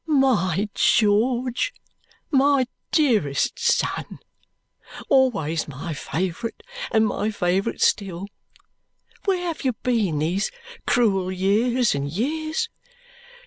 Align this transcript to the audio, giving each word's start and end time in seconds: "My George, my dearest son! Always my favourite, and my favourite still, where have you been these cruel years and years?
"My 0.07 0.67
George, 0.73 1.75
my 2.31 2.65
dearest 2.91 3.59
son! 3.59 4.17
Always 5.09 5.67
my 5.67 5.93
favourite, 5.93 6.63
and 6.91 7.05
my 7.05 7.29
favourite 7.29 7.81
still, 7.81 8.25
where 9.25 9.41
have 9.43 9.63
you 9.63 9.73
been 9.83 10.17
these 10.17 10.49
cruel 10.87 11.31
years 11.31 11.93
and 11.93 12.11
years? 12.11 12.67